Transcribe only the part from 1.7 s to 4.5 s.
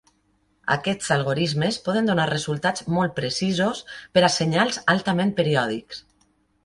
poden donar resultats molt precisos per a